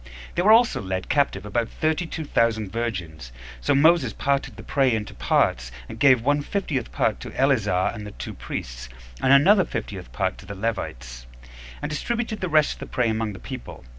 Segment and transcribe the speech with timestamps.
[0.33, 3.27] There were also led captive about thirty two thousand virgins.
[3.57, 7.91] 14 So Moses parted the prey into parts, and gave one fiftieth part to Eleazar
[7.93, 8.89] and the two priests,
[9.21, 11.27] and another fiftieth part to the Levites;
[11.83, 13.85] and distributed the rest of the prey among the people.